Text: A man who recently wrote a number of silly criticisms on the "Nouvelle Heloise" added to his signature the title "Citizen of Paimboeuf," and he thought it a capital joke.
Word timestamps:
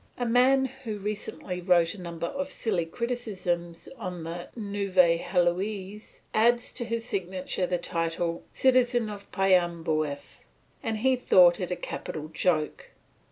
A 0.17 0.25
man 0.25 0.65
who 0.65 0.97
recently 0.97 1.61
wrote 1.61 1.93
a 1.93 2.01
number 2.01 2.25
of 2.25 2.49
silly 2.49 2.85
criticisms 2.87 3.87
on 3.99 4.23
the 4.23 4.49
"Nouvelle 4.55 5.19
Heloise" 5.19 6.21
added 6.33 6.59
to 6.73 6.85
his 6.85 7.05
signature 7.05 7.67
the 7.67 7.77
title 7.77 8.43
"Citizen 8.51 9.11
of 9.11 9.31
Paimboeuf," 9.31 10.41
and 10.81 10.97
he 10.97 11.15
thought 11.15 11.59
it 11.59 11.69
a 11.69 11.75
capital 11.75 12.29
joke. 12.33 12.89